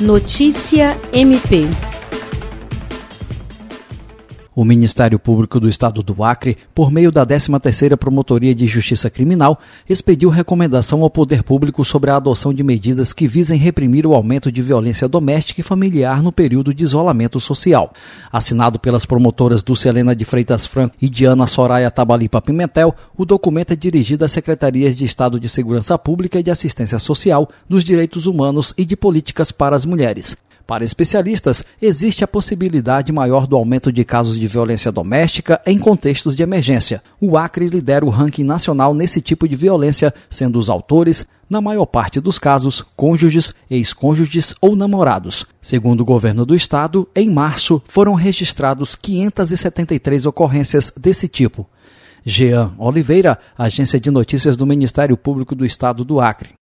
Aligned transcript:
Notícia 0.00 0.96
MP 1.12 1.87
o 4.58 4.64
Ministério 4.64 5.20
Público 5.20 5.60
do 5.60 5.68
Estado 5.68 6.02
do 6.02 6.24
Acre, 6.24 6.58
por 6.74 6.90
meio 6.90 7.12
da 7.12 7.24
13ª 7.24 7.96
Promotoria 7.96 8.52
de 8.52 8.66
Justiça 8.66 9.08
Criminal, 9.08 9.60
expediu 9.88 10.30
recomendação 10.30 11.04
ao 11.04 11.08
poder 11.08 11.44
público 11.44 11.84
sobre 11.84 12.10
a 12.10 12.16
adoção 12.16 12.52
de 12.52 12.64
medidas 12.64 13.12
que 13.12 13.28
visem 13.28 13.56
reprimir 13.56 14.04
o 14.04 14.14
aumento 14.14 14.50
de 14.50 14.60
violência 14.60 15.06
doméstica 15.06 15.60
e 15.60 15.62
familiar 15.62 16.20
no 16.24 16.32
período 16.32 16.74
de 16.74 16.82
isolamento 16.82 17.38
social. 17.38 17.92
Assinado 18.32 18.80
pelas 18.80 19.06
promotoras 19.06 19.62
Dulcelena 19.62 20.12
de 20.12 20.24
Freitas 20.24 20.66
Franco 20.66 20.96
e 21.00 21.08
Diana 21.08 21.46
Soraya 21.46 21.88
Tabalipa 21.88 22.42
Pimentel, 22.42 22.92
o 23.16 23.24
documento 23.24 23.74
é 23.74 23.76
dirigido 23.76 24.24
às 24.24 24.32
Secretarias 24.32 24.96
de 24.96 25.04
Estado 25.04 25.38
de 25.38 25.48
Segurança 25.48 25.96
Pública 25.96 26.36
e 26.36 26.42
de 26.42 26.50
Assistência 26.50 26.98
Social, 26.98 27.48
dos 27.68 27.84
Direitos 27.84 28.26
Humanos 28.26 28.74
e 28.76 28.84
de 28.84 28.96
Políticas 28.96 29.52
para 29.52 29.76
as 29.76 29.84
Mulheres. 29.84 30.36
Para 30.68 30.84
especialistas, 30.84 31.64
existe 31.80 32.22
a 32.22 32.28
possibilidade 32.28 33.10
maior 33.10 33.46
do 33.46 33.56
aumento 33.56 33.90
de 33.90 34.04
casos 34.04 34.38
de 34.38 34.46
violência 34.46 34.92
doméstica 34.92 35.58
em 35.64 35.78
contextos 35.78 36.36
de 36.36 36.42
emergência. 36.42 37.02
O 37.18 37.38
Acre 37.38 37.66
lidera 37.68 38.04
o 38.04 38.10
ranking 38.10 38.44
nacional 38.44 38.92
nesse 38.92 39.22
tipo 39.22 39.48
de 39.48 39.56
violência, 39.56 40.12
sendo 40.28 40.58
os 40.58 40.68
autores, 40.68 41.24
na 41.48 41.62
maior 41.62 41.86
parte 41.86 42.20
dos 42.20 42.38
casos, 42.38 42.84
cônjuges, 42.94 43.54
ex-cônjuges 43.70 44.52
ou 44.60 44.76
namorados. 44.76 45.46
Segundo 45.58 46.02
o 46.02 46.04
governo 46.04 46.44
do 46.44 46.54
estado, 46.54 47.08
em 47.16 47.30
março 47.30 47.80
foram 47.86 48.12
registrados 48.12 48.94
573 48.94 50.26
ocorrências 50.26 50.92
desse 50.94 51.28
tipo. 51.28 51.66
Jean 52.26 52.74
Oliveira, 52.76 53.38
agência 53.56 53.98
de 53.98 54.10
notícias 54.10 54.54
do 54.54 54.66
Ministério 54.66 55.16
Público 55.16 55.54
do 55.54 55.64
Estado 55.64 56.04
do 56.04 56.20
Acre. 56.20 56.50